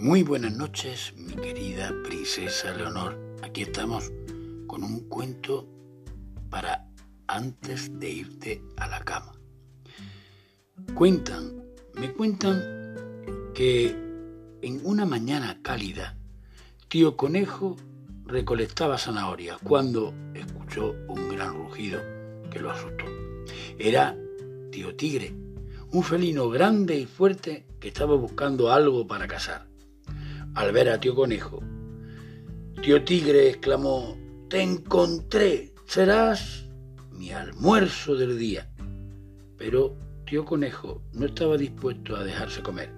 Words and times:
Muy 0.00 0.22
buenas 0.22 0.56
noches, 0.56 1.12
mi 1.16 1.34
querida 1.34 1.92
princesa 2.04 2.72
Leonor. 2.72 3.18
Aquí 3.42 3.62
estamos 3.62 4.12
con 4.68 4.84
un 4.84 5.08
cuento 5.08 5.68
para 6.50 6.88
antes 7.26 7.98
de 7.98 8.08
irte 8.08 8.62
a 8.76 8.86
la 8.86 9.00
cama. 9.00 9.32
Cuentan, 10.94 11.64
me 11.94 12.12
cuentan 12.12 12.62
que 13.56 13.88
en 14.62 14.80
una 14.84 15.04
mañana 15.04 15.58
cálida, 15.62 16.16
tío 16.86 17.16
conejo 17.16 17.74
recolectaba 18.24 18.98
zanahorias 18.98 19.58
cuando 19.64 20.14
escuchó 20.32 20.94
un 21.08 21.28
gran 21.28 21.56
rugido 21.56 22.00
que 22.52 22.60
lo 22.60 22.70
asustó. 22.70 23.04
Era 23.80 24.16
tío 24.70 24.94
tigre, 24.94 25.34
un 25.90 26.04
felino 26.04 26.48
grande 26.50 27.00
y 27.00 27.06
fuerte 27.06 27.66
que 27.80 27.88
estaba 27.88 28.14
buscando 28.14 28.70
algo 28.70 29.04
para 29.04 29.26
cazar 29.26 29.66
al 30.54 30.72
ver 30.72 30.88
a 30.90 31.00
tío 31.00 31.14
conejo. 31.14 31.60
Tío 32.82 33.02
tigre 33.04 33.48
exclamó, 33.48 34.16
Te 34.48 34.62
encontré, 34.62 35.74
serás 35.86 36.68
mi 37.12 37.30
almuerzo 37.32 38.14
del 38.14 38.38
día. 38.38 38.70
Pero 39.56 39.96
tío 40.24 40.44
conejo 40.44 41.02
no 41.12 41.26
estaba 41.26 41.56
dispuesto 41.56 42.14
a 42.16 42.22
dejarse 42.22 42.62
comer, 42.62 42.92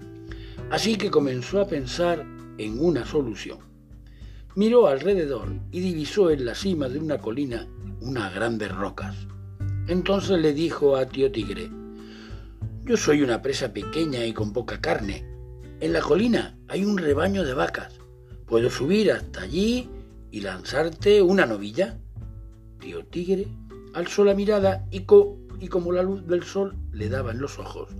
así 0.71 0.97
que 0.97 1.11
comenzó 1.11 1.61
a 1.61 1.67
pensar 1.67 2.27
en 2.59 2.79
una 2.79 3.07
solución. 3.07 3.59
Miró 4.57 4.89
alrededor 4.89 5.49
y 5.71 5.81
divisó 5.81 6.31
en 6.31 6.45
la 6.45 6.55
cima 6.55 6.89
de 6.89 6.99
una 6.99 7.19
colina 7.19 7.69
unas 8.01 8.35
grandes 8.35 8.75
rocas. 8.75 9.17
Entonces 9.87 10.41
le 10.41 10.53
dijo 10.53 10.97
a 10.97 11.07
tío 11.07 11.31
tigre, 11.31 11.71
yo 12.85 12.97
soy 12.97 13.23
una 13.23 13.41
presa 13.41 13.73
pequeña 13.73 14.25
y 14.25 14.33
con 14.33 14.53
poca 14.53 14.81
carne, 14.81 15.25
en 15.81 15.95
la 15.95 16.03
colina 16.03 16.59
hay 16.69 16.85
un 16.85 16.99
rebaño 16.99 17.43
de 17.43 17.55
vacas. 17.55 17.95
¿Puedo 18.47 18.69
subir 18.69 19.11
hasta 19.13 19.43
allí 19.43 19.89
y 20.31 20.41
lanzarte 20.41 21.23
una 21.23 21.47
novilla? 21.47 21.99
Tío 22.79 23.05
Tigre 23.07 23.49
alzó 23.95 24.25
la 24.25 24.35
mirada 24.35 24.87
y, 24.91 25.01
como 25.07 25.93
la 25.93 26.03
luz 26.03 26.27
del 26.27 26.43
sol 26.43 26.77
le 26.93 27.09
daba 27.09 27.33
en 27.33 27.41
los 27.41 27.59
ojos, 27.59 27.91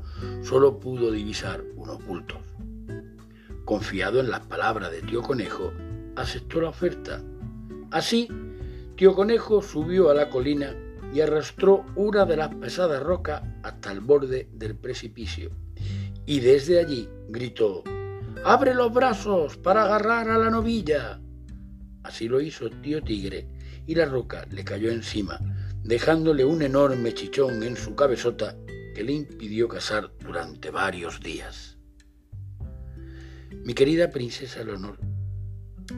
solo 0.43 0.79
pudo 0.79 1.11
divisar 1.11 1.65
unos 1.77 2.05
bultos. 2.05 2.39
Confiado 3.65 4.21
en 4.21 4.31
las 4.31 4.41
palabras 4.41 4.91
de 4.91 5.01
tío 5.01 5.23
Conejo, 5.23 5.73
aceptó 6.17 6.61
la 6.61 6.69
oferta. 6.69 7.23
Así, 7.91 8.29
tío 8.97 9.15
Conejo 9.15 9.63
subió 9.63 10.11
a 10.11 10.15
la 10.15 10.29
colina 10.29 10.77
y 11.15 11.23
arrastró 11.23 11.87
una 11.97 12.27
de 12.27 12.37
las 12.37 12.55
pesadas 12.57 13.03
rocas 13.03 13.43
hasta 13.63 13.91
el 13.91 14.01
borde 14.01 14.49
del 14.53 14.77
precipicio 14.77 15.51
y 16.31 16.39
desde 16.39 16.79
allí 16.79 17.09
gritó, 17.29 17.83
¡Abre 18.45 18.73
los 18.73 18.95
brazos 18.95 19.57
para 19.57 19.83
agarrar 19.83 20.31
a 20.31 20.39
la 20.39 20.49
novilla! 20.49 21.21
Así 22.05 22.29
lo 22.29 22.41
hizo 22.41 22.71
tío 22.71 23.03
Tigre 23.03 23.49
y 23.85 23.97
la 23.97 24.05
roca 24.05 24.47
le 24.49 24.63
cayó 24.63 24.93
encima, 24.93 25.41
dejándole 25.83 26.45
un 26.45 26.63
enorme 26.63 27.13
chichón 27.15 27.65
en 27.65 27.75
su 27.77 27.97
cabezota 27.97 28.57
que 28.95 29.03
le 29.03 29.11
impidió 29.11 29.67
cazar 29.67 30.13
durante 30.21 30.71
varios 30.71 31.19
días. 31.19 31.79
Mi 33.65 33.75
querida 33.75 34.11
princesa 34.11 34.63
Leonor, 34.63 35.01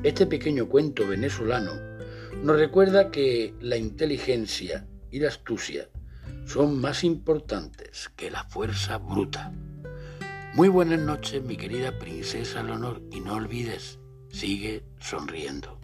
este 0.02 0.24
pequeño 0.24 0.66
cuento 0.66 1.06
venezolano 1.06 1.72
nos 2.42 2.56
recuerda 2.56 3.10
que 3.10 3.54
la 3.60 3.76
inteligencia 3.76 4.88
y 5.10 5.20
la 5.20 5.28
astucia 5.28 5.90
son 6.46 6.80
más 6.80 7.04
importantes 7.04 8.10
que 8.16 8.30
la 8.30 8.44
fuerza 8.44 8.96
bruta. 8.96 9.52
Muy 10.54 10.68
buenas 10.68 10.98
noches, 10.98 11.42
mi 11.42 11.56
querida 11.56 11.98
princesa 11.98 12.62
Leonor, 12.62 13.00
y 13.10 13.20
no 13.20 13.36
olvides, 13.36 13.98
sigue 14.28 14.84
sonriendo. 15.00 15.81